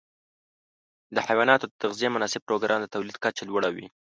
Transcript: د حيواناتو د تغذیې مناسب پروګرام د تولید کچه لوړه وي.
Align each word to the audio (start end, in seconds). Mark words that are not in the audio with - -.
د 1.15 1.17
حيواناتو 1.27 1.65
د 1.67 1.73
تغذیې 1.83 2.09
مناسب 2.15 2.41
پروګرام 2.47 2.79
د 2.81 2.87
تولید 2.93 3.17
کچه 3.23 3.43
لوړه 3.49 3.69
وي. 3.75 3.87